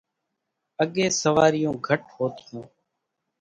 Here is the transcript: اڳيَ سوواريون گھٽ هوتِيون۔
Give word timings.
اڳيَ 0.83 1.05
سوواريون 1.21 1.75
گھٽ 1.87 2.01
هوتِيون۔ 2.15 2.63